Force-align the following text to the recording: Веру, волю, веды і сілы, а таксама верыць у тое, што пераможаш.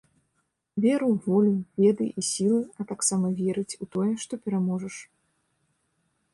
Веру, 0.85 1.09
волю, 1.25 1.51
веды 1.83 2.07
і 2.23 2.25
сілы, 2.31 2.61
а 2.81 2.87
таксама 2.93 3.27
верыць 3.45 3.77
у 3.87 3.91
тое, 3.97 4.09
што 4.27 4.33
пераможаш. 4.47 4.95